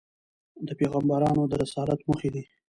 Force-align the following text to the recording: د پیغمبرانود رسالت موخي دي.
د 0.67 0.69
پیغمبرانود 0.79 1.49
رسالت 1.61 1.99
موخي 2.07 2.29
دي. 2.35 2.43